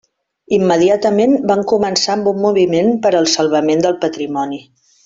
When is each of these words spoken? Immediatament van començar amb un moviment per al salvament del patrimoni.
Immediatament 0.55 1.35
van 1.51 1.61
començar 1.73 2.15
amb 2.17 2.33
un 2.33 2.41
moviment 2.47 2.93
per 3.07 3.15
al 3.21 3.31
salvament 3.39 3.87
del 3.89 4.03
patrimoni. 4.09 4.65